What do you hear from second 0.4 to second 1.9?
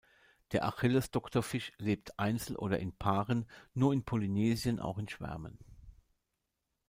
Der Achilles-Doktorfisch